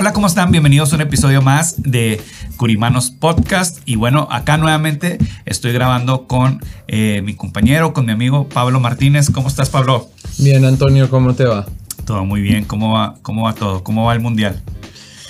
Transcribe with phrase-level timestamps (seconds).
[0.00, 0.50] Hola, ¿cómo están?
[0.50, 2.22] Bienvenidos a un episodio más de
[2.56, 3.80] Curimanos Podcast.
[3.84, 9.28] Y bueno, acá nuevamente estoy grabando con eh, mi compañero, con mi amigo Pablo Martínez.
[9.28, 10.08] ¿Cómo estás, Pablo?
[10.38, 11.66] Bien, Antonio, ¿cómo te va?
[12.06, 12.64] Todo muy bien.
[12.64, 13.84] ¿Cómo va, cómo va todo?
[13.84, 14.62] ¿Cómo va el mundial?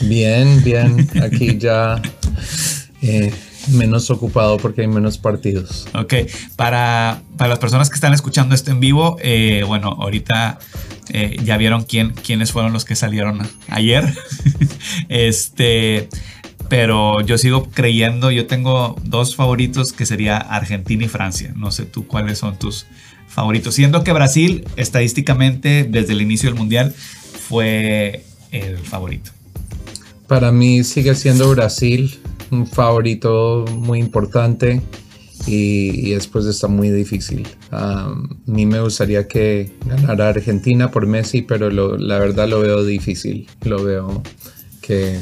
[0.02, 1.10] Bien, bien.
[1.20, 2.00] Aquí ya
[3.02, 3.34] eh,
[3.72, 5.88] menos ocupado porque hay menos partidos.
[5.94, 6.14] Ok,
[6.54, 10.60] para, para las personas que están escuchando esto en vivo, eh, bueno, ahorita
[11.12, 14.04] eh, ya vieron quién, quiénes fueron los que salieron ayer.
[15.08, 16.08] este,
[16.68, 21.52] pero yo sigo creyendo, yo tengo dos favoritos que sería Argentina y Francia.
[21.56, 22.86] No sé tú cuáles son tus
[23.26, 23.74] favoritos.
[23.74, 26.94] Siendo que Brasil, estadísticamente, desde el inicio del Mundial,
[27.48, 29.30] fue el favorito.
[30.26, 34.80] Para mí sigue siendo Brasil un favorito muy importante
[35.46, 37.46] y, después está muy difícil.
[37.70, 38.14] a
[38.46, 43.48] mí me gustaría que ganara Argentina por Messi, pero la verdad lo veo difícil.
[43.62, 44.22] Lo veo
[44.80, 45.20] que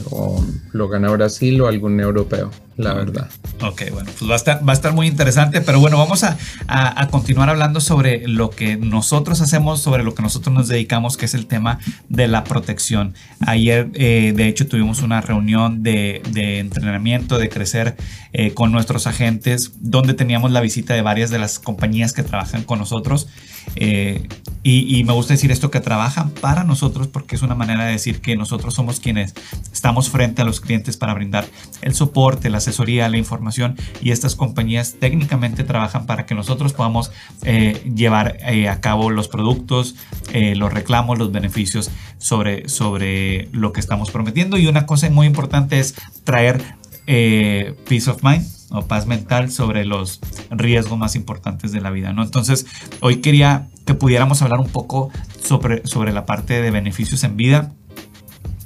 [0.72, 3.28] lo gana Brasil o algún europeo la verdad.
[3.60, 6.38] Ok, bueno, pues va a estar, va a estar muy interesante, pero bueno, vamos a,
[6.68, 11.26] a, continuar hablando sobre lo que nosotros hacemos, sobre lo que nosotros nos dedicamos, que
[11.26, 13.14] es el tema de la protección.
[13.40, 17.96] Ayer, eh, de hecho, tuvimos una reunión de, de entrenamiento, de crecer
[18.32, 22.62] eh, con nuestros agentes, donde teníamos la visita de varias de las compañías que trabajan
[22.62, 23.26] con nosotros.
[23.74, 24.28] Eh,
[24.62, 28.20] y, me gusta decir esto, que trabajan para nosotros, porque es una manera de decir
[28.20, 29.34] que nosotros somos quienes
[29.72, 31.46] estamos frente a los clientes para brindar
[31.82, 37.10] el soporte, las asesoría, la información y estas compañías técnicamente trabajan para que nosotros podamos
[37.44, 39.94] eh, llevar eh, a cabo los productos,
[40.32, 44.58] eh, los reclamos, los beneficios sobre, sobre lo que estamos prometiendo.
[44.58, 45.94] Y una cosa muy importante es
[46.24, 46.62] traer
[47.06, 50.20] peace of mind o paz mental sobre los
[50.50, 52.12] riesgos más importantes de la vida.
[52.12, 52.22] ¿no?
[52.22, 52.66] Entonces,
[53.00, 55.10] hoy quería que pudiéramos hablar un poco
[55.42, 57.72] sobre, sobre la parte de beneficios en vida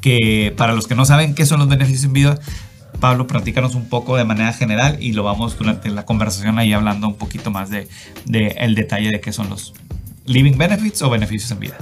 [0.01, 2.39] que para los que no saben qué son los beneficios en vida,
[3.01, 7.09] Pablo, platícanos un poco de manera general y lo vamos durante la conversación ahí hablando
[7.09, 7.89] un poquito más de,
[8.27, 9.75] el detalle de qué son los
[10.27, 11.79] living benefits o beneficios en vida.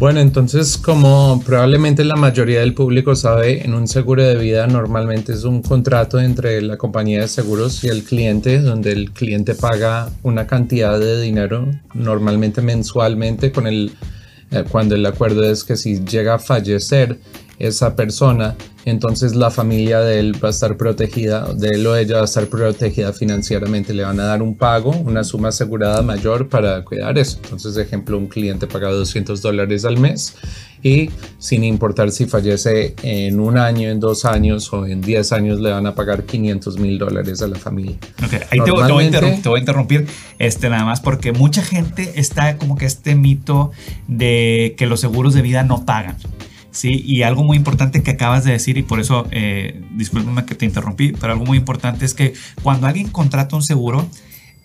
[0.00, 5.34] Bueno, entonces como probablemente la mayoría del público sabe, en un seguro de vida normalmente
[5.34, 10.08] es un contrato entre la compañía de seguros y el cliente, donde el cliente paga
[10.22, 13.92] una cantidad de dinero, normalmente mensualmente, con el,
[14.50, 17.18] eh, cuando el acuerdo es que si llega a fallecer
[17.60, 18.56] esa persona,
[18.86, 22.24] entonces la familia de él va a estar protegida, de él o ella va a
[22.24, 23.92] estar protegida financieramente.
[23.92, 27.38] Le van a dar un pago, una suma asegurada mayor para cuidar eso.
[27.44, 30.34] Entonces, ejemplo, un cliente paga 200 dólares al mes
[30.82, 35.60] y sin importar si fallece en un año, en dos años o en 10 años,
[35.60, 37.96] le van a pagar 500 mil dólares a la familia.
[38.24, 40.06] Ok, ahí te, voy a interrumpir,
[40.38, 43.72] este, nada más porque mucha gente está como que este mito
[44.08, 46.16] de que los seguros de vida no pagan.
[46.72, 50.54] Sí, y algo muy importante que acabas de decir, y por eso, eh, discúlpame que
[50.54, 54.08] te interrumpí, pero algo muy importante es que cuando alguien contrata un seguro,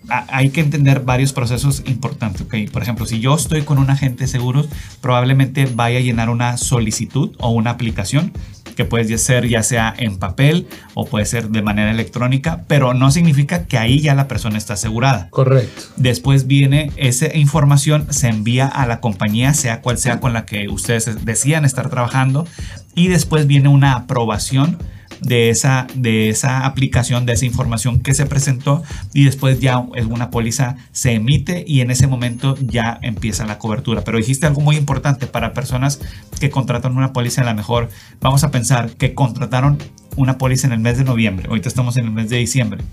[0.07, 2.41] hay que entender varios procesos importantes.
[2.41, 2.67] ¿okay?
[2.67, 4.67] Por ejemplo, si yo estoy con un agente de seguros,
[5.01, 8.31] probablemente vaya a llenar una solicitud o una aplicación
[8.75, 13.11] que puede ser ya sea en papel o puede ser de manera electrónica, pero no
[13.11, 15.27] significa que ahí ya la persona está asegurada.
[15.29, 15.83] Correcto.
[15.95, 20.67] Después viene esa información, se envía a la compañía, sea cual sea con la que
[20.69, 22.47] ustedes decían estar trabajando,
[22.93, 24.77] y después viene una aprobación
[25.21, 28.83] de esa, de esa aplicación, de esa información que se presentó
[29.13, 34.03] y después ya una póliza se emite y en ese momento ya empieza la cobertura.
[34.03, 35.99] Pero dijiste algo muy importante para personas
[36.39, 37.89] que contratan una póliza a la mejor.
[38.21, 39.77] Vamos a pensar que contrataron
[40.15, 42.83] una póliza en el mes de noviembre, ahorita estamos en el mes de diciembre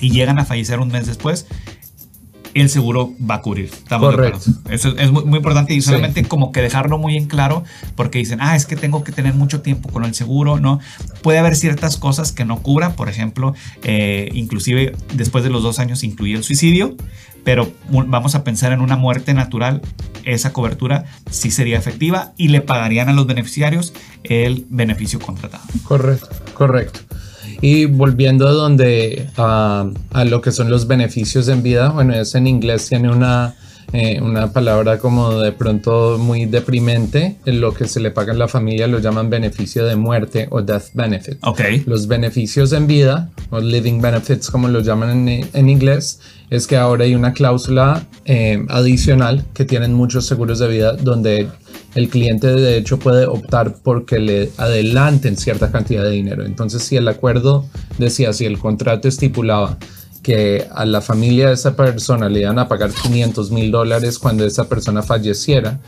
[0.00, 1.46] y llegan a fallecer un mes después
[2.54, 3.66] el seguro va a cubrir.
[3.66, 4.38] Estamos Correcto.
[4.38, 4.74] de acuerdo.
[4.74, 7.64] Eso es muy, muy importante y solamente como que dejarlo muy en claro
[7.94, 10.80] porque dicen, ah, es que tengo que tener mucho tiempo con el seguro, ¿no?
[11.22, 15.78] Puede haber ciertas cosas que no cubra, por ejemplo, eh, inclusive después de los dos
[15.78, 16.96] años incluye el suicidio,
[17.44, 19.80] pero vamos a pensar en una muerte natural,
[20.24, 25.64] esa cobertura sí sería efectiva y le pagarían a los beneficiarios el beneficio contratado.
[25.84, 27.00] Correcto, correcto.
[27.60, 32.34] Y volviendo a donde a, a lo que son los beneficios en vida, bueno, es
[32.34, 33.54] en inglés tiene una,
[33.92, 37.36] eh, una palabra como de pronto muy deprimente.
[37.46, 40.62] En lo que se le paga a la familia lo llaman beneficio de muerte o
[40.62, 41.38] death benefit.
[41.42, 41.60] Ok.
[41.86, 46.20] Los beneficios en vida, o living benefits como lo llaman en, en inglés,
[46.50, 51.48] es que ahora hay una cláusula eh, adicional que tienen muchos seguros de vida donde
[51.98, 56.44] el cliente de hecho puede optar porque le adelanten cierta cantidad de dinero.
[56.44, 57.66] Entonces, si el acuerdo
[57.98, 59.78] decía, si el contrato estipulaba
[60.22, 64.46] que a la familia de esa persona le iban a pagar 500 mil dólares cuando
[64.46, 65.80] esa persona falleciera,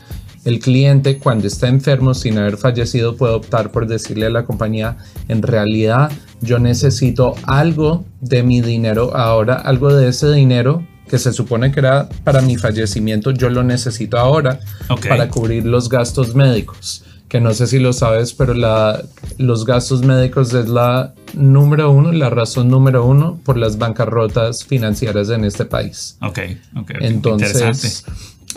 [0.43, 4.97] el cliente cuando está enfermo sin haber fallecido puede optar por decirle a la compañía,
[5.29, 6.11] en realidad
[6.41, 11.81] yo necesito algo de mi dinero ahora, algo de ese dinero que se supone que
[11.81, 15.09] era para mi fallecimiento, yo lo necesito ahora Ok.
[15.09, 17.03] para cubrir los gastos médicos.
[17.27, 19.03] Que no sé si lo sabes, pero la,
[19.37, 25.29] los gastos médicos es la número uno, la razón número uno por las bancarrotas financieras
[25.29, 26.17] en este país.
[26.21, 26.39] Ok,
[26.77, 26.91] ok.
[27.01, 28.05] Entonces,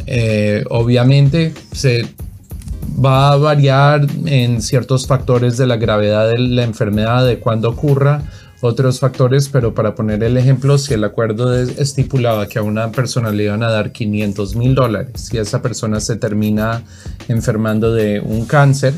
[0.07, 2.09] eh, obviamente se
[3.05, 8.23] va a variar en ciertos factores de la gravedad de la enfermedad, de cuándo ocurra,
[8.67, 13.31] otros factores, pero para poner el ejemplo, si el acuerdo estipulaba que a una persona
[13.31, 16.83] le iban a dar 500 mil dólares y esa persona se termina
[17.29, 18.95] enfermando de un cáncer,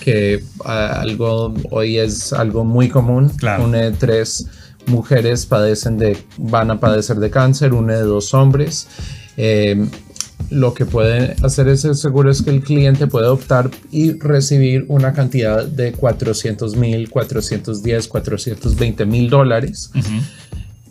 [0.00, 3.64] que ah, algo hoy es algo muy común, Claro.
[3.64, 4.46] una de tres
[4.86, 8.88] mujeres padecen de, van a padecer de cáncer, una de dos hombres.
[9.36, 9.86] Eh,
[10.48, 15.12] lo que puede hacer ese seguro es que el cliente puede optar y recibir una
[15.12, 19.90] cantidad de 400 mil, 410, 420 mil dólares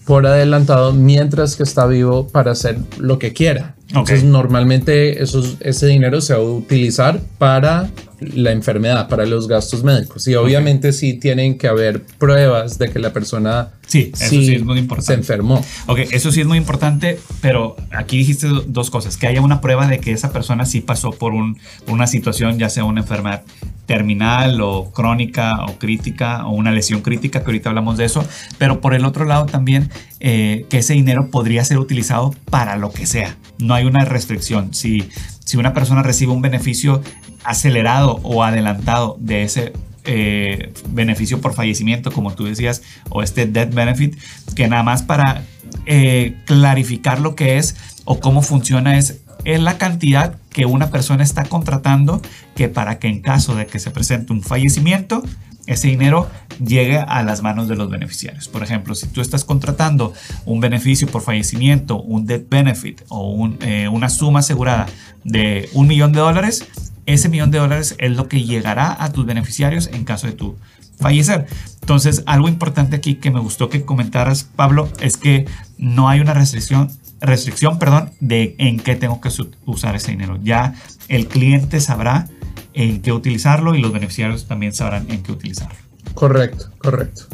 [0.06, 3.76] por adelantado mientras que está vivo para hacer lo que quiera.
[3.90, 4.30] Entonces, Ok.
[4.30, 7.90] normalmente esos, ese dinero se va a utilizar para
[8.22, 10.28] la enfermedad, para los gastos médicos.
[10.28, 14.64] Y obviamente sí tienen que haber pruebas de que la persona Sí, eso sí es
[14.64, 15.14] muy importante.
[15.14, 15.64] se enfermó.
[15.88, 19.62] Ok, eso sí es muy importante, pero aquí dijiste do- dos cosas, que haya una
[19.62, 23.02] prueba de que esa persona sí pasó por, un, por una situación, ya sea una
[23.02, 23.44] enfermedad
[23.88, 28.24] terminal o crónica o crítica o una lesión crítica, que ahorita hablamos de eso,
[28.60, 29.90] pero por el otro lado también
[30.20, 34.74] eh, que ese dinero podría ser utilizado para lo que sea, no hay una restricción.
[34.76, 35.10] Si,
[35.44, 37.02] si una persona recibe un beneficio
[37.44, 39.74] acelerado o adelantado de ese
[40.06, 44.18] eh, beneficio por fallecimiento, como tú decías, o este death benefit,
[44.56, 45.44] que nada más para
[45.86, 47.76] eh, clarificar lo que es
[48.06, 52.22] o cómo funciona es, es la cantidad que una persona está contratando
[52.56, 55.24] que para que en caso de que se presente un fallecimiento,
[55.68, 56.28] ese dinero
[56.66, 58.48] llegue a las manos de los beneficiarios.
[58.48, 60.14] Por ejemplo, si tú estás contratando
[60.46, 64.88] un beneficio por fallecimiento, un death benefit o un, eh, una suma asegurada
[65.24, 66.66] de un millón de dólares,
[67.14, 70.56] ese millón de dólares es lo que llegará a tus beneficiarios en caso de tu
[71.00, 71.48] fallecer.
[71.82, 75.48] Entonces, algo importante aquí que me gustó que comentaras, Pablo, es que
[75.78, 79.30] no hay una restricción, restricción, perdón, de en qué tengo que
[79.66, 80.38] usar ese dinero.
[80.44, 80.76] Ya
[81.08, 82.28] el cliente sabrá
[82.74, 85.76] en qué utilizarlo y los beneficiarios también sabrán en qué utilizarlo.
[86.14, 87.26] Correcto, correcto.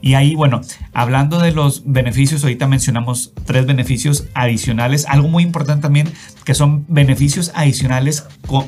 [0.00, 0.60] Y ahí, bueno,
[0.92, 5.06] hablando de los beneficios, ahorita mencionamos tres beneficios adicionales.
[5.08, 6.12] Algo muy importante también,
[6.44, 8.24] que son beneficios adicionales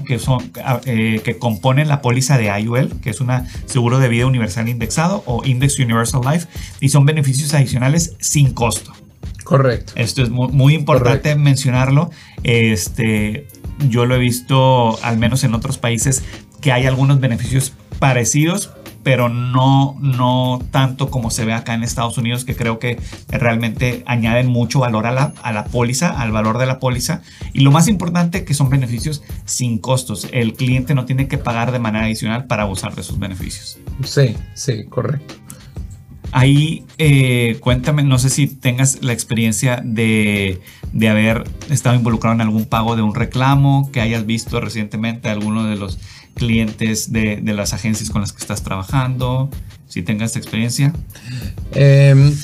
[0.06, 0.52] que, son,
[0.86, 5.22] eh, que componen la póliza de IUL, que es una seguro de vida universal indexado
[5.26, 6.46] o Index Universal Life,
[6.80, 8.92] y son beneficios adicionales sin costo.
[9.44, 9.92] Correcto.
[9.96, 11.38] Esto es mu- muy, importante Correcto.
[11.42, 12.10] mencionarlo.
[12.44, 13.48] Este,
[13.88, 16.22] yo lo he visto, al menos en otros países,
[16.60, 18.70] que hay algunos beneficios parecidos,
[19.02, 24.02] pero no, no tanto como se ve acá en Estados Unidos, que creo que realmente
[24.06, 27.22] añaden mucho valor a la, a la póliza, al valor de la póliza.
[27.52, 30.28] Y lo más importante, que son beneficios sin costos.
[30.32, 33.78] El cliente no tiene que pagar de manera adicional para usar de sus beneficios.
[34.04, 35.34] Sí, sí, correcto.
[36.32, 40.60] Ahí eh, cuéntame, no sé si tengas la experiencia de,
[40.92, 45.64] de haber estado involucrado en algún pago de un reclamo que hayas visto recientemente alguno
[45.64, 45.98] de los
[46.34, 49.50] clientes de, de las agencias con las que estás trabajando,
[49.88, 50.94] si tengas experiencia.
[51.72, 52.34] Eh,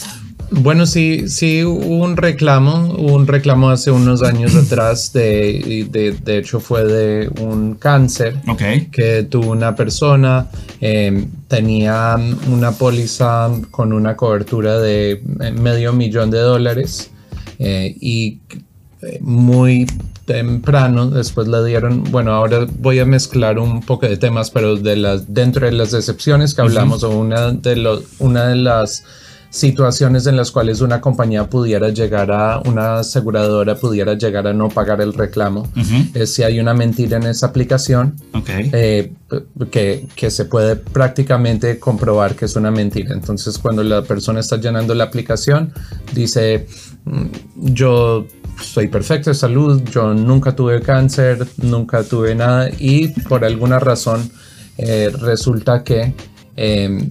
[0.51, 6.13] bueno, sí, sí hubo un reclamo, hubo un reclamo hace unos años atrás, de, de,
[6.13, 10.49] de hecho fue de un cáncer Ok, que tuvo una persona,
[10.81, 12.17] eh, tenía
[12.51, 15.23] una póliza con una cobertura de
[15.59, 17.11] medio millón de dólares.
[17.59, 18.41] eh, y
[19.03, 19.87] eh, muy
[20.25, 24.97] temprano después le dieron, bueno, ahora voy a mezclar un poco de temas, pero de
[24.97, 29.05] las, dentro de las decepciones que hablamos, o una de, los una de las
[29.51, 34.69] situaciones en las cuales una compañía pudiera llegar a, una aseguradora pudiera llegar a no
[34.69, 35.69] pagar el reclamo,
[36.15, 38.15] es si hay una mentira en esa aplicación,
[38.47, 39.13] eh,
[39.71, 43.15] que, que, se puede prácticamente comprobar que es una mentira.
[43.15, 45.73] Entonces, cuando la persona está llenando la aplicación,
[46.15, 46.67] dice,
[47.05, 47.27] mm,
[47.57, 48.27] yo
[48.63, 54.31] soy perfecto de salud, yo nunca tuve cáncer, nunca tuve nada y por alguna razón
[54.79, 56.15] eh, resulta que
[56.57, 57.11] em,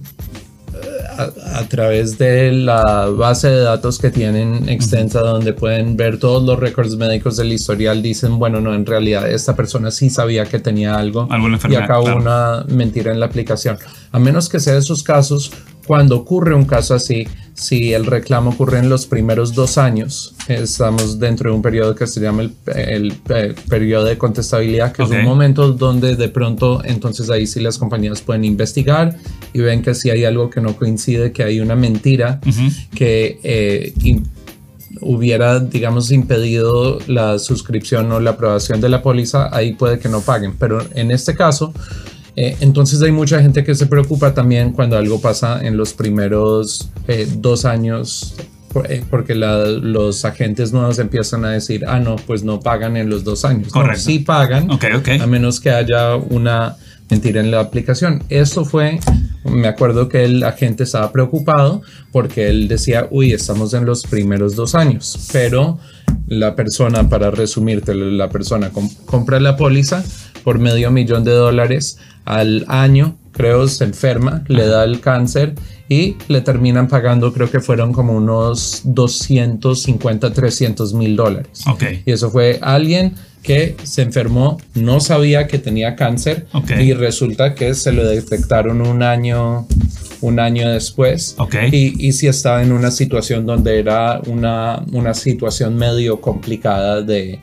[1.18, 6.58] a, través de la base de datos que tienen extensa donde pueden ver todos los
[6.58, 10.96] récords médicos del historial dicen bueno no en realidad esta persona sí sabía que tenía
[10.96, 11.28] algo
[11.68, 13.78] y acabó una mentira en la aplicación.
[14.12, 15.52] A menos que sea de esos casos
[15.86, 17.26] cuando ocurre un caso así,
[17.58, 22.06] si el reclamo ocurre en los primeros dos años, estamos dentro de un periodo que
[22.06, 23.12] se llama el,
[23.68, 28.22] periodo de contestabilidad, que es un momento donde de pronto entonces ahí sí las compañías
[28.22, 29.16] pueden investigar
[29.52, 32.40] y ven que si hay algo que no coincide, que hay una mentira
[32.94, 33.92] que eh,
[35.00, 40.20] hubiera, digamos, impedido la suscripción o la aprobación de la póliza, ahí puede que no
[40.20, 40.54] paguen.
[40.56, 41.74] Pero en este caso,
[42.40, 46.88] eh, entonces hay mucha gente que se preocupa también cuando algo pasa en los primeros
[47.08, 48.36] eh, dos años
[48.88, 53.24] eh, porque los agentes nuevos empiezan a decir, ah, no, pues no pagan en los
[53.24, 53.72] dos años.
[53.72, 54.02] Correcto.
[54.02, 56.76] sí pagan, a menos que haya una
[57.10, 58.22] mentira en la aplicación.
[58.28, 59.00] Esto fue,
[59.44, 64.54] me acuerdo que el agente estaba preocupado porque él decía, uy, estamos en los primeros
[64.54, 65.80] dos años, pero
[66.28, 68.70] la persona, para resumirte, la persona
[69.06, 70.04] compra la póliza
[70.44, 75.54] por medio millón de dólares al año, creo, se enferma, le da el cáncer
[75.88, 81.62] y le terminan pagando, creo que fueron como unos 250, 300 mil dólares.
[81.66, 82.02] Okay.
[82.04, 86.46] Y eso fue alguien que se enfermó, no sabía que tenía cáncer
[86.78, 89.66] y resulta que se lo detectaron un año,
[90.20, 91.36] un año después.
[91.72, 97.40] Y, y sí estaba en una situación donde era una, una situación medio complicada de,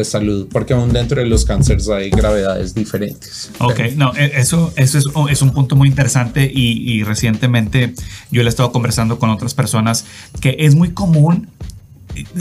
[0.00, 3.50] de salud, porque aún dentro de los cánceres hay gravedades diferentes.
[3.60, 7.94] Ok, no, e, eso, eso es, es un punto muy interesante y, recientemente
[8.30, 10.04] yo le he estado conversando con otras personas
[10.40, 11.48] que es muy común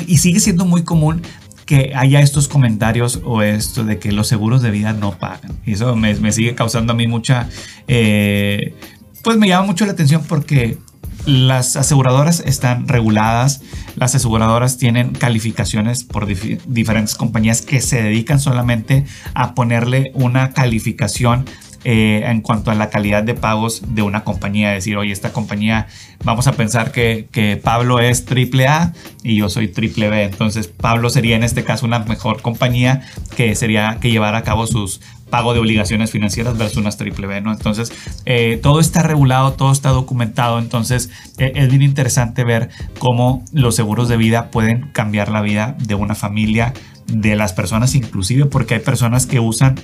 [0.07, 1.21] y sigue siendo muy común
[1.65, 5.51] que haya estos comentarios o esto de que los seguros de vida no pagan.
[5.65, 7.49] Y eso me, me sigue causando a mí mucha,
[7.87, 8.73] eh,
[9.21, 10.77] pues me llama mucho la atención porque
[11.25, 13.61] las aseguradoras están reguladas,
[13.95, 21.45] las aseguradoras tienen calificaciones por diferentes compañías que se dedican solamente a ponerle una calificación
[21.85, 24.71] eh, en cuanto a la calidad de pagos de una compañía.
[24.71, 25.87] Decir, oye, esta compañía,
[26.23, 30.23] vamos a pensar que, que Pablo es triple A y yo soy triple B.
[30.23, 33.01] Entonces, Pablo sería en este caso una mejor compañía
[33.35, 35.01] que sería que llevar a cabo sus
[35.33, 37.51] pago de obligaciones financieras versus unas triple B, ¿no?
[37.51, 37.91] Entonces,
[38.27, 41.09] eh, todo está regulado, todo está documentado, entonces
[41.39, 45.95] eh, es bien interesante ver cómo los seguros de vida pueden cambiar la vida de
[45.95, 46.75] una familia,
[47.07, 49.79] de las personas inclusive, porque hay personas que usan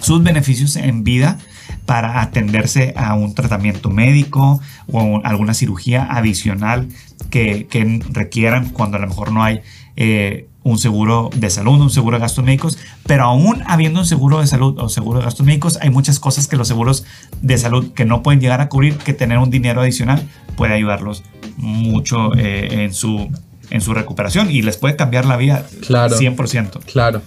[0.00, 1.36] sus beneficios en vida
[1.84, 4.58] para atenderse a un tratamiento médico
[4.90, 6.88] o alguna cirugía adicional
[7.28, 7.66] que,
[8.10, 9.60] requieran cuando a lo mejor no hay
[9.96, 14.40] eh, un seguro de salud, un seguro de gastos médicos, pero aún habiendo un seguro
[14.40, 17.04] de salud o seguro de gastos médicos, hay muchas cosas que los seguros
[17.40, 20.22] de salud que no pueden llegar a cubrir, que tener un dinero adicional
[20.56, 21.24] puede ayudarlos
[21.56, 23.28] mucho eh, en, su,
[23.70, 26.84] en su recuperación y les puede cambiar la vida claro, 100%.
[26.84, 27.22] Claro.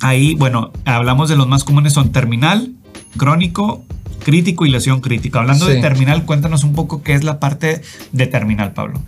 [0.00, 2.72] Ahí, bueno, hablamos de los más comunes son terminal,
[3.16, 3.84] crónico,
[4.22, 5.40] crítico y lesión crítica.
[5.40, 9.00] Hablando de terminal, cuéntanos un poco qué es la parte de terminal, Pablo.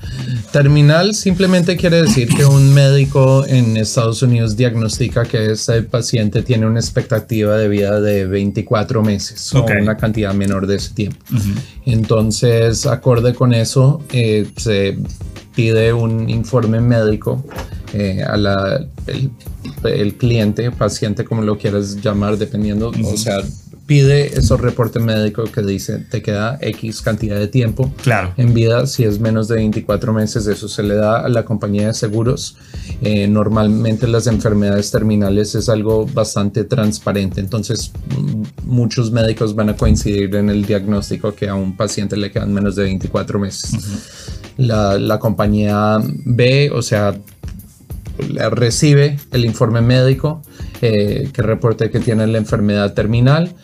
[0.53, 6.67] Terminal simplemente quiere decir que un médico en Estados Unidos diagnostica que ese paciente tiene
[6.67, 11.25] una expectativa de vida de 24 meses o una cantidad menor de ese tiempo.
[11.87, 14.97] Entonces, acorde con eso, eh, se
[15.55, 17.45] pide un informe médico
[17.93, 18.87] eh, a la,
[19.85, 23.39] el, cliente, paciente, como lo quieras llamar, dependiendo, o sea,
[23.87, 28.33] pide esos reportes médicos que dice te queda X cantidad de tiempo claro.
[28.37, 28.87] en vida.
[28.87, 32.57] Si es menos de 24 meses, eso se le da a la compañía de seguros.
[33.03, 37.41] Eh, normalmente las enfermedades terminales es algo bastante transparente.
[37.41, 37.93] Entonces,
[38.65, 42.77] muchos médicos van a coincidir en el diagnóstico que a un paciente le quedan menos
[42.77, 43.73] de 24 meses.
[44.57, 47.15] la, la compañía B, o sea,
[48.51, 50.43] recibe el informe médico
[50.81, 53.55] eh, que reporte que tiene la enfermedad terminal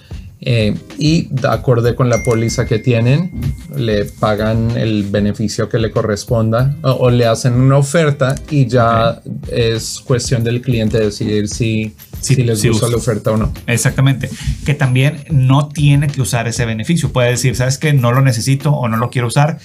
[0.43, 3.31] eh, y de acuerdo con la póliza que tienen,
[3.77, 10.01] le pagan el beneficio que le corresponda o, le hacen una oferta y ya es
[10.01, 13.53] cuestión del cliente decidir si, si, les gusta la oferta o no.
[13.67, 14.31] Exactamente.
[14.65, 17.13] Que también no tiene que usar ese beneficio.
[17.13, 17.93] Puede decir, ¿sabes qué?
[17.93, 19.59] No lo necesito o no lo quiero usar.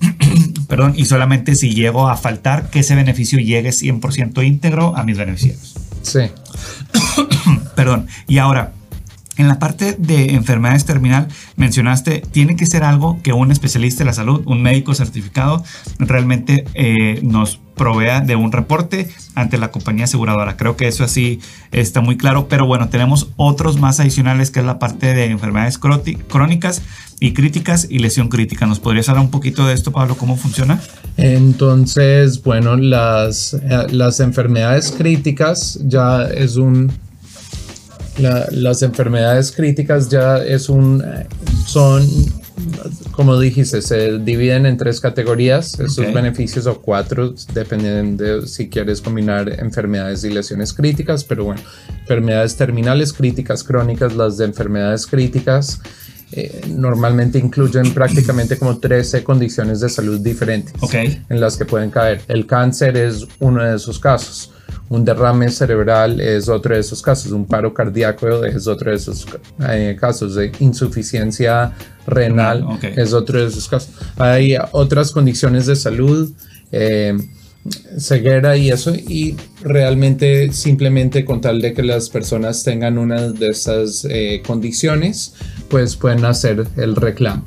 [0.68, 0.94] Perdón.
[0.96, 5.74] Y solamente si llego a faltar, que ese beneficio llegue 100% íntegro a mis beneficiarios.
[6.02, 6.20] Sí.
[7.76, 8.06] Perdón.
[8.26, 8.72] Y ahora,
[9.36, 14.06] en la parte de enfermedades terminal mencionaste, tiene que ser algo que un especialista de
[14.06, 15.64] la salud, un médico certificado,
[15.98, 20.58] realmente eh, nos provea de un reporte ante la compañía aseguradora.
[20.58, 21.40] Creo que eso así
[21.72, 25.78] está muy claro, pero bueno, tenemos otros más adicionales que es la parte de enfermedades
[25.78, 26.82] crónicas
[27.20, 28.66] y críticas y lesión crítica.
[28.66, 30.16] ¿Nos podrías hablar un poquito de esto, Pablo?
[30.16, 30.78] ¿Cómo funciona?
[31.16, 36.92] Entonces, bueno, las, eh, las enfermedades críticas ya es un
[38.18, 41.04] las enfermedades críticas ya es un,
[41.68, 42.08] son,
[43.12, 49.02] como dijiste, se dividen en tres categorías, esos beneficios o cuatro, dependiendo de si quieres
[49.02, 51.60] combinar enfermedades y lesiones críticas, pero bueno,
[52.00, 55.80] enfermedades terminales, críticas, crónicas, las de enfermedades críticas.
[56.30, 62.20] Eh, normalmente incluyen prácticamente como 13 condiciones de salud diferentes en las que pueden caer.
[62.28, 64.52] El cáncer es uno de esos casos.
[64.90, 69.26] Un derrame cerebral es otro de esos casos, un paro cardíaco es otro de esos
[69.68, 71.74] eh, casos, de insuficiencia
[72.06, 72.64] renal
[72.96, 73.90] es otro de esos casos.
[74.16, 76.30] Hay otras condiciones de salud,
[76.72, 77.18] eh,
[77.98, 83.48] ceguera y eso, y realmente simplemente con tal de que las personas tengan una de
[83.48, 85.34] esas eh, condiciones,
[85.68, 87.44] pues pueden hacer el reclamo.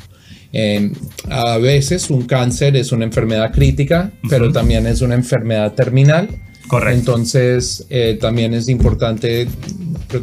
[1.30, 6.30] a veces un cáncer es una enfermedad crítica, pero también es una enfermedad terminal
[6.72, 7.00] Correcto.
[7.00, 9.46] Entonces, eh, también es importante,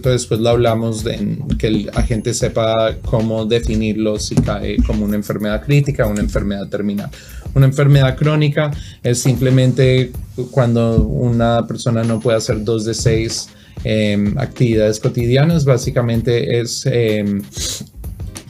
[0.02, 5.62] después lo hablamos, de que el agente sepa cómo definirlo si cae como una enfermedad
[5.62, 7.10] crítica o una enfermedad terminal.
[7.52, 8.70] Una enfermedad crónica
[9.02, 10.10] es simplemente
[10.50, 13.50] cuando una persona no puede hacer dos de seis
[13.84, 16.86] em, actividades cotidianas, básicamente es...
[16.86, 17.42] Eh,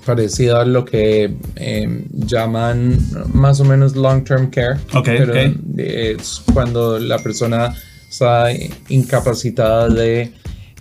[0.07, 2.97] parecido a lo que em, llaman
[3.35, 4.79] más o menos long-term care.
[5.05, 7.75] pero es cuando la persona
[8.09, 8.47] está
[8.89, 10.33] incapacitada de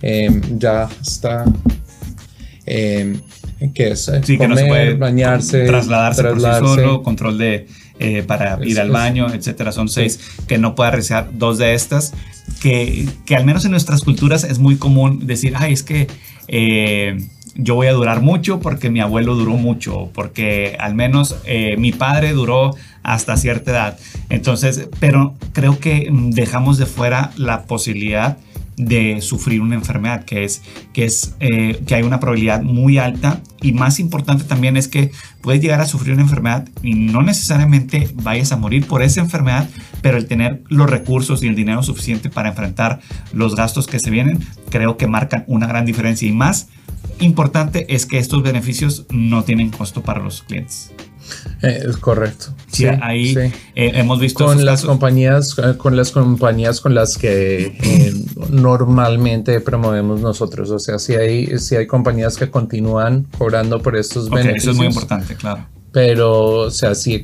[0.02, 1.44] em, ya está
[2.66, 3.18] eh,
[3.74, 7.66] que es sí, que no se puede bañarse trasladarse, por sí solo control de
[7.98, 9.72] eh, para ir al baño etcétera.
[9.72, 12.12] Son seis que no pueda realizar dos de estas
[12.62, 16.06] que, que, al menos en nuestras culturas es muy común decir ay es que
[16.46, 17.18] eh,
[17.54, 21.92] yo voy a durar mucho porque mi abuelo duró mucho, porque al menos eh, mi
[21.92, 23.98] padre duró hasta cierta edad.
[24.28, 28.38] Entonces, pero creo que mm, dejamos de fuera la posibilidad
[28.78, 33.42] de sufrir una enfermedad, que es, que es eh, que hay una probabilidad muy alta
[33.60, 38.08] y más importante también es que puedes llegar a sufrir una enfermedad y no necesariamente
[38.14, 39.68] vayas a morir por esa enfermedad,
[40.00, 43.00] pero el tener los recursos y el dinero suficiente para enfrentar
[43.32, 44.38] los gastos que se vienen,
[44.70, 46.68] creo que marcan una gran diferencia y más
[47.20, 50.92] importante es que estos beneficios no tienen costo para los clientes.
[51.62, 52.46] Eh, es correcto.
[52.70, 57.76] Sí, ahí eh, hemos visto con las compañías, eh, con las compañías con las que
[58.50, 60.70] normalmente promovemos nosotros.
[60.70, 64.62] O sea, si hay, si hay compañías que continúan cobrando por estos beneficios.
[64.62, 65.66] Eso es muy importante, claro.
[65.92, 67.20] Pero, o sea, sí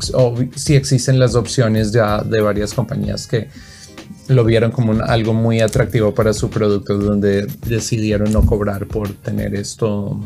[0.69, 3.49] existen las opciones ya de varias compañías que
[4.29, 9.55] lo vieron como algo muy atractivo para su producto, donde decidieron no cobrar por tener
[9.55, 10.21] esto,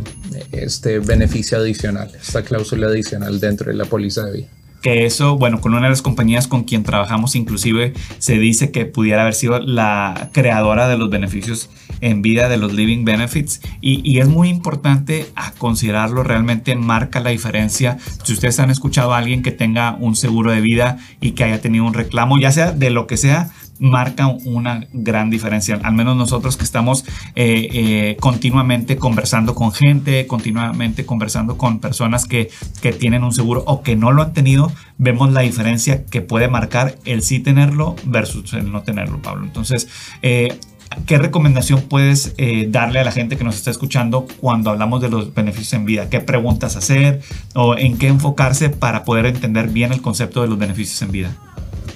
[0.53, 4.49] este beneficio adicional, esta cláusula adicional dentro de la póliza de vida
[4.83, 8.87] que eso, bueno, con una de las compañías con quien trabajamos inclusive se dice que
[8.87, 11.69] pudiera haber sido la creadora de los beneficios
[12.01, 17.19] en vida de los living benefits y, y, es muy importante a considerarlo, realmente marca
[17.19, 17.99] la diferencia.
[18.23, 21.61] Si ustedes han escuchado a alguien que tenga un seguro de vida y que haya
[21.61, 25.79] tenido un reclamo, ya sea de lo que sea, marca una gran diferencia.
[25.83, 32.27] Al menos nosotros que estamos eh, eh, continuamente conversando con gente, continuamente conversando con personas
[32.27, 36.21] que, que, tienen un seguro o que no lo han tenido, vemos la diferencia que
[36.21, 39.45] puede marcar el sí tenerlo versus el no tenerlo, Pablo.
[39.45, 39.89] Entonces,
[40.23, 40.59] eh,
[41.05, 42.35] ¿Qué recomendación puedes
[42.69, 46.09] darle a la gente que nos está escuchando cuando hablamos de los beneficios en vida?
[46.09, 47.21] ¿Qué preguntas hacer
[47.55, 51.37] o en qué enfocarse para poder entender bien el concepto de los beneficios en vida?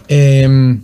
[0.08, 0.78] Eh,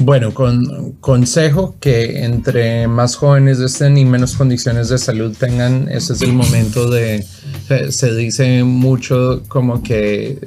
[0.00, 6.14] bueno, con consejo que entre más jóvenes estén y menos condiciones de salud tengan, ese
[6.14, 7.24] es el momento de,
[7.90, 10.38] se, dice mucho como que,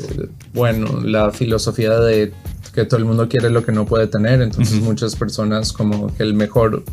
[0.54, 2.34] bueno, la filosofía de
[2.74, 6.24] que todo el mundo quiere lo que no puede tener, entonces muchas personas como que
[6.24, 6.84] el mejor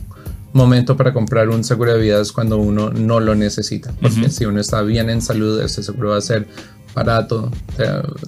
[0.54, 3.92] momento para comprar un seguro de vida es cuando uno no lo necesita.
[4.00, 6.46] Porque si uno está bien en salud, ese seguro va a ser
[6.94, 7.50] barato,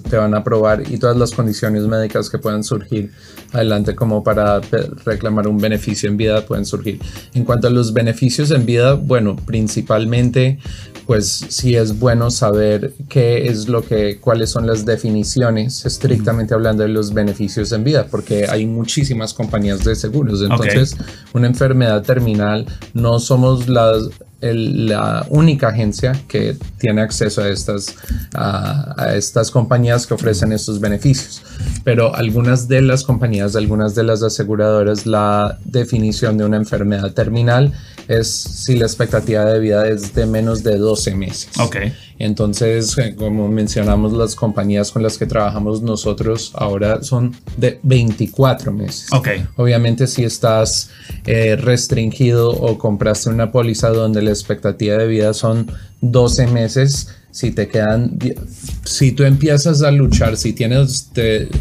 [0.09, 3.11] te, van a aprobar y todas las condiciones médicas que puedan surgir
[3.53, 4.59] adelante como para
[5.05, 6.99] reclamar un beneficio en vida pueden surgir.
[7.33, 10.59] En cuanto a los beneficios en vida, bueno, principalmente
[11.07, 16.83] pues sí es bueno saber qué es lo que, cuáles son las definiciones, estrictamente hablando
[16.83, 20.41] de los beneficios en vida, porque hay muchísimas compañías de seguros.
[20.41, 20.97] Entonces,
[21.33, 27.95] una enfermedad terminal no somos las la única agencia que tiene acceso a estas,
[28.33, 31.41] a, estas compañías que ofrecen estos beneficios.
[31.83, 37.73] Pero algunas de las compañías, algunas de las aseguradoras, la definición de una enfermedad terminal
[38.07, 41.49] es si la expectativa de vida es de menos de 12 meses.
[41.59, 41.77] Ok.
[42.19, 48.71] Entonces, eh, como mencionamos, las compañías con las que trabajamos nosotros ahora son de 24
[48.71, 49.07] meses.
[49.11, 49.29] Ok.
[49.57, 50.89] Obviamente, si estás
[51.25, 57.51] eh, restringido o compraste una póliza donde la expectativa de vida son 12 meses, si
[57.51, 58.17] te quedan,
[58.83, 61.11] si tú empiezas a luchar, si tienes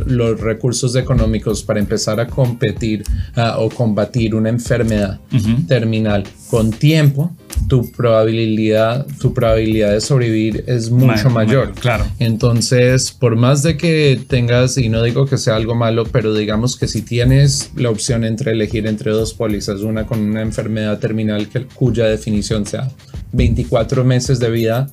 [0.07, 5.21] los recursos económicos para empezar a competir ah, o combatir una enfermedad
[5.69, 7.35] terminal con tiempo,
[7.69, 11.73] tu probabilidad, tu probabilidad de sobrevivir es mucho mayor.
[11.73, 12.07] Claro.
[12.19, 16.77] Entonces, por más de que tengas, y no digo que sea algo malo, pero digamos
[16.77, 21.49] que si tienes la opción entre elegir entre dos pólizas, una con una enfermedad terminal
[21.49, 22.89] que, cuya definición sea
[23.37, 24.91] 24 meses de vida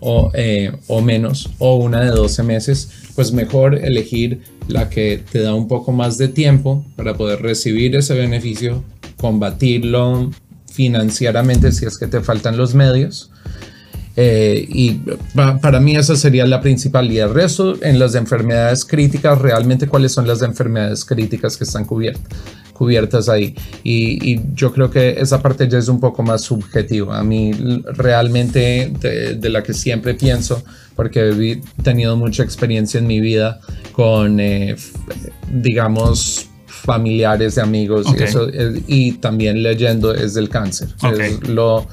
[0.00, 5.40] O, eh, o menos, o una de 12 meses, pues mejor elegir la que te
[5.40, 8.84] da un poco más de tiempo para poder recibir ese beneficio,
[9.16, 10.30] combatirlo
[10.70, 13.30] financieramente si es que te faltan los medios.
[14.20, 15.00] Eh, y
[15.34, 17.10] para mí esa sería la principal.
[17.10, 21.84] Y el resto, en las enfermedades críticas, realmente cuáles son las enfermedades críticas que están
[21.84, 22.24] cubiertas
[22.78, 23.56] cubiertas ahí.
[23.82, 27.18] Y, yo creo que esa parte ya es un poco más subjetiva.
[27.18, 27.52] A mí
[27.94, 30.62] realmente de, la que siempre pienso,
[30.94, 33.60] porque he tenido mucha experiencia en mi vida
[33.92, 34.76] con, eh,
[35.52, 38.46] digamos, familiares de amigos y, eso,
[38.86, 40.88] y también leyendo es del cáncer.
[41.18, 41.88] Es lo,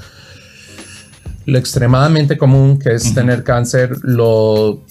[1.45, 4.83] lo extremadamente común que es tener cáncer, lo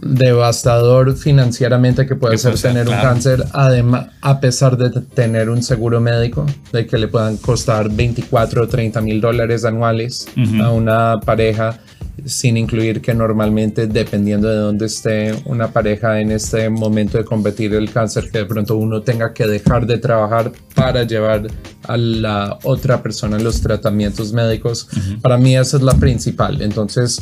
[0.00, 6.00] devastador financieramente que puede ser tener un cáncer, además, a pesar de tener un seguro
[6.00, 10.26] médico, de que le puedan costar 24 o 30 mil dólares anuales
[10.62, 11.78] a una pareja
[12.24, 17.74] sin incluir que normalmente dependiendo de dónde esté una pareja en este momento de combatir
[17.74, 21.46] el cáncer, que de pronto uno tenga que dejar de trabajar para llevar
[21.84, 24.88] a la otra persona los tratamientos médicos,
[25.22, 26.60] para mí esa es la principal.
[26.60, 27.20] Entonces,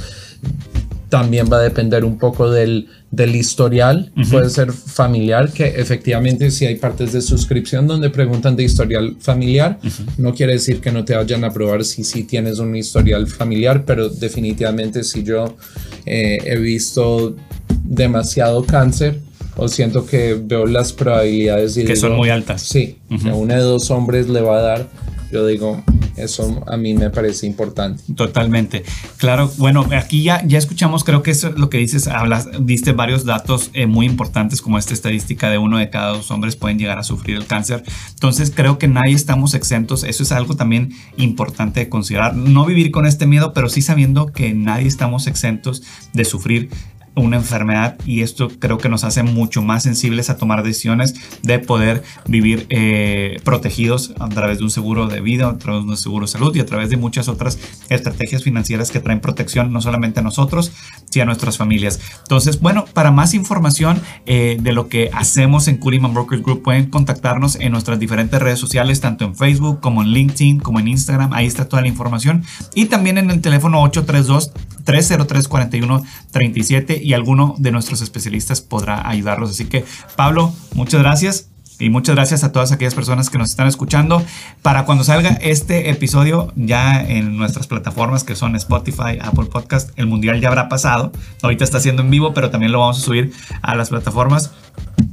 [1.08, 6.66] también va a depender un poco del, del historial, puede ser familiar, que efectivamente si
[6.66, 9.78] hay partes de suscripción donde preguntan de historial familiar,
[10.18, 13.84] no quiere decir que no te vayan a probar si sí tienes un historial familiar,
[13.84, 15.56] pero definitivamente si yo
[16.04, 17.36] eh, he visto
[17.84, 19.20] demasiado cáncer
[19.56, 22.62] o siento que veo las probabilidades y que son muy altas.
[22.62, 24.88] Sí, a uno de dos hombres le va a dar
[25.30, 25.82] yo digo,
[26.16, 28.02] eso a mí me parece importante.
[28.14, 28.84] Totalmente.
[29.18, 32.92] Claro, bueno, aquí ya, ya escuchamos, creo que eso es lo que dices, hablas, diste
[32.92, 36.78] varios datos eh, muy importantes como esta estadística de uno de cada dos hombres pueden
[36.78, 37.84] llegar a sufrir el cáncer.
[38.10, 40.04] Entonces creo que nadie estamos exentos.
[40.04, 42.34] Eso es algo también importante de considerar.
[42.34, 46.70] No vivir con este miedo, pero sí sabiendo que nadie estamos exentos de sufrir
[47.16, 51.58] una enfermedad y esto creo que nos hace mucho más sensibles a tomar decisiones de
[51.58, 55.96] poder vivir eh, protegidos a través de un seguro de vida, a través de un
[55.96, 59.80] seguro de salud y a través de muchas otras estrategias financieras que traen protección no
[59.80, 60.72] solamente a nosotros,
[61.10, 62.00] sino a nuestras familias.
[62.22, 66.90] Entonces, bueno, para más información eh, de lo que hacemos en Curiman Brokers Group pueden
[66.90, 71.32] contactarnos en nuestras diferentes redes sociales, tanto en Facebook como en LinkedIn, como en Instagram,
[71.32, 74.52] ahí está toda la información y también en el teléfono 832
[74.86, 79.50] 303 41 37 y alguno de nuestros especialistas podrá ayudarlos.
[79.50, 79.84] Así que,
[80.16, 81.48] Pablo, muchas gracias.
[81.78, 84.24] Y muchas gracias a todas aquellas personas que nos están escuchando.
[84.62, 90.06] Para cuando salga este episodio ya en nuestras plataformas que son Spotify, Apple Podcast, el
[90.06, 91.12] Mundial ya habrá pasado.
[91.42, 94.52] Ahorita está siendo en vivo, pero también lo vamos a subir a las plataformas.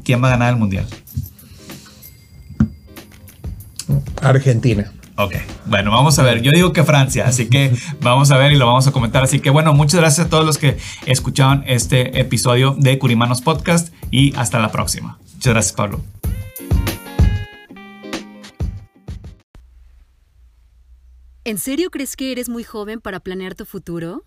[0.05, 0.88] ¿Quién va a ganar el Mundial?
[4.21, 4.89] Argentina.
[5.15, 6.41] Ok, bueno, vamos a ver.
[6.41, 7.71] Yo digo que Francia, así que
[8.02, 9.21] vamos a ver y lo vamos a comentar.
[9.23, 13.93] Así que bueno, muchas gracias a todos los que escucharon este episodio de Curimanos Podcast
[14.10, 15.19] y hasta la próxima.
[15.36, 16.02] Muchas gracias, Pablo.
[21.45, 24.23] ¿En serio crees que eres muy joven para planear tu futuro?